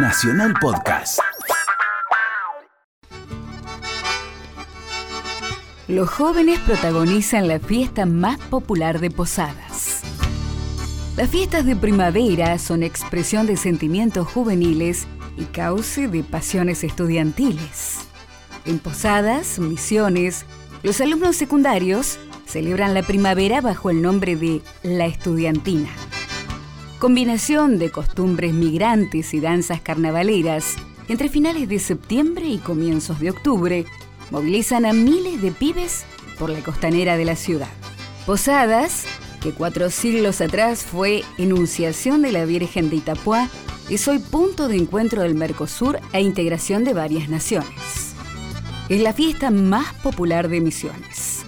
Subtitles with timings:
[0.00, 1.18] Nacional Podcast.
[5.88, 10.02] Los jóvenes protagonizan la fiesta más popular de Posadas.
[11.16, 17.98] Las fiestas de primavera son expresión de sentimientos juveniles y cauce de pasiones estudiantiles.
[18.66, 20.46] En Posadas, Misiones,
[20.84, 25.90] los alumnos secundarios celebran la primavera bajo el nombre de La Estudiantina.
[26.98, 30.74] Combinación de costumbres migrantes y danzas carnavaleras
[31.08, 33.84] entre finales de septiembre y comienzos de octubre
[34.32, 36.04] movilizan a miles de pibes
[36.40, 37.68] por la costanera de la ciudad.
[38.26, 39.06] Posadas,
[39.40, 43.48] que cuatro siglos atrás fue enunciación de la Virgen de Itapuá,
[43.88, 48.12] es hoy punto de encuentro del Mercosur e integración de varias naciones.
[48.88, 51.44] Es la fiesta más popular de Misiones.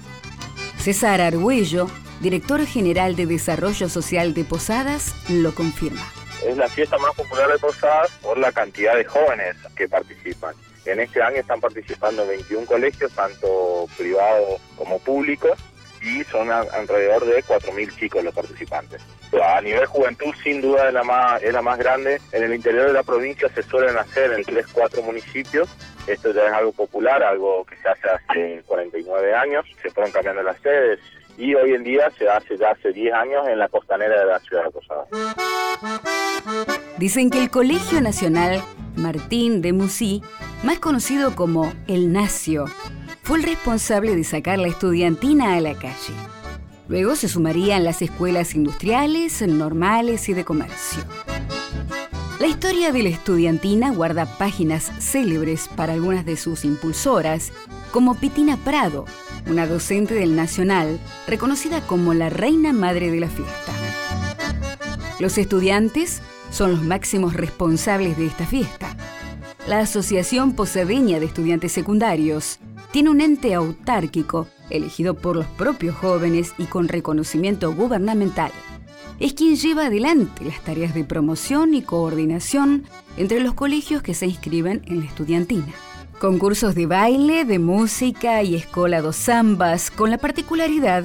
[0.79, 1.89] César Argüello,
[2.21, 6.07] director general de Desarrollo Social de Posadas, lo confirma.
[6.47, 10.55] Es la fiesta más popular de Posadas por la cantidad de jóvenes que participan.
[10.85, 15.59] En este año están participando 21 colegios, tanto privados como públicos,
[16.03, 19.03] y son alrededor de 4.000 chicos los participantes.
[19.43, 22.21] A nivel juventud, sin duda es la, más, es la más grande.
[22.33, 25.69] En el interior de la provincia se suelen hacer en 3, 4 municipios.
[26.07, 29.67] Esto ya es algo popular, algo que se hace hace 49 años.
[29.83, 30.99] Se fueron cambiando las sedes
[31.41, 34.39] y hoy en día se hace ya hace 10 años en la costanera de la
[34.41, 35.09] ciudad de Posadas.
[36.99, 38.61] Dicen que el Colegio Nacional
[38.95, 40.23] Martín de Musí,
[40.63, 42.67] más conocido como El Nacio,
[43.23, 46.15] fue el responsable de sacar la estudiantina a la calle.
[46.89, 51.05] Luego se sumarían las escuelas industriales, normales y de comercio.
[52.41, 57.53] La historia de la estudiantina guarda páginas célebres para algunas de sus impulsoras,
[57.93, 59.05] como Pitina Prado,
[59.47, 63.75] una docente del Nacional reconocida como la reina madre de la fiesta.
[65.19, 68.97] Los estudiantes son los máximos responsables de esta fiesta.
[69.67, 72.59] La Asociación Posadeña de Estudiantes Secundarios
[72.91, 78.51] tiene un ente autárquico elegido por los propios jóvenes y con reconocimiento gubernamental.
[79.21, 82.85] Es quien lleva adelante las tareas de promoción y coordinación
[83.19, 85.75] entre los colegios que se inscriben en la estudiantina.
[86.19, 91.05] Concursos de baile, de música y escola dos zambas, con la particularidad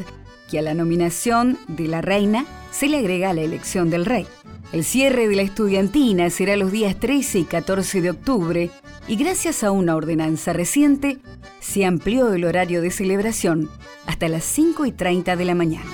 [0.49, 4.25] que a la nominación de la reina se le agrega la elección del rey.
[4.71, 8.71] El cierre de la estudiantina será los días 13 y 14 de octubre
[9.09, 11.19] y gracias a una ordenanza reciente
[11.59, 13.69] se amplió el horario de celebración
[14.05, 15.91] hasta las 5 y 30 de la mañana.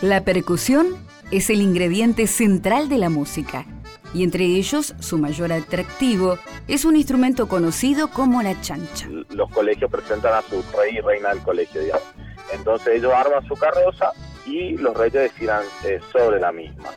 [0.00, 3.66] La percusión es el ingrediente central de la música
[4.14, 6.38] y entre ellos su mayor atractivo
[6.68, 9.08] es un instrumento conocido como la chancha.
[9.30, 12.04] Los colegios presentan a su rey y reina del colegio, digamos.
[12.52, 14.12] Entonces ellos arman su carroza
[14.46, 16.90] y los reyes desfilan eh, sobre la misma.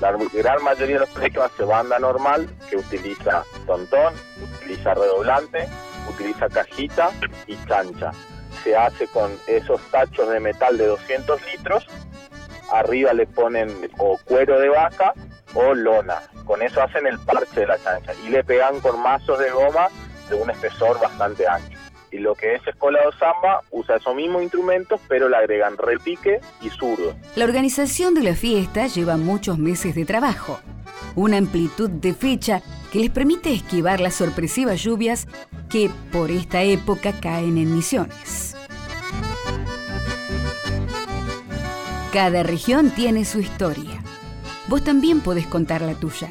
[0.00, 5.68] La gran mayoría de los colegios hace banda normal que utiliza tontón, utiliza redoblante,
[6.08, 7.10] utiliza cajita
[7.46, 8.12] y chancha.
[8.64, 11.86] Se hace con esos tachos de metal de 200 litros.
[12.72, 13.68] Arriba le ponen
[13.98, 15.12] o cuero de vaca
[15.54, 16.22] o lona.
[16.44, 19.88] Con eso hacen el parche de la chancha y le pegan con mazos de goma
[20.28, 21.78] de un espesor bastante ancho.
[22.10, 26.40] Y lo que es Escola de Samba usa esos mismos instrumentos, pero le agregan repique
[26.60, 27.14] y zurdo.
[27.36, 30.60] La organización de la fiesta lleva muchos meses de trabajo,
[31.14, 32.60] una amplitud de fecha
[32.92, 35.26] que les permite esquivar las sorpresivas lluvias
[35.70, 38.56] que por esta época caen en Misiones.
[42.12, 44.02] Cada región tiene su historia.
[44.68, 46.28] Vos también podés contar la tuya.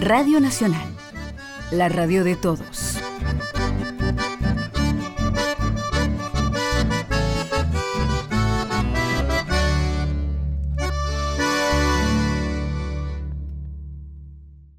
[0.00, 0.86] Radio Nacional,
[1.72, 2.81] la radio de todos.